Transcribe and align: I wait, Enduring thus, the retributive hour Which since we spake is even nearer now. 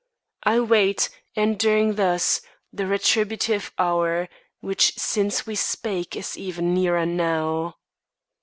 I 0.41 0.59
wait, 0.61 1.09
Enduring 1.35 1.93
thus, 1.93 2.41
the 2.73 2.87
retributive 2.87 3.71
hour 3.77 4.29
Which 4.59 4.95
since 4.97 5.45
we 5.45 5.53
spake 5.53 6.15
is 6.15 6.35
even 6.35 6.73
nearer 6.73 7.05
now. 7.05 7.75